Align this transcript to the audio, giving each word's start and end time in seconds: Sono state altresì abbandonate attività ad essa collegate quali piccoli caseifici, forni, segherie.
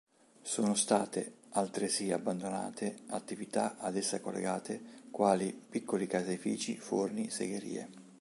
Sono 0.41 0.73
state 0.73 1.33
altresì 1.49 2.11
abbandonate 2.11 3.01
attività 3.09 3.77
ad 3.77 3.95
essa 3.97 4.19
collegate 4.19 4.81
quali 5.11 5.53
piccoli 5.69 6.07
caseifici, 6.07 6.75
forni, 6.75 7.29
segherie. 7.29 7.87